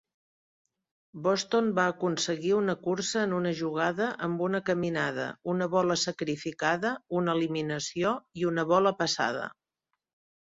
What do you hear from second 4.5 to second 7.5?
caminada, una bola sacrificada, una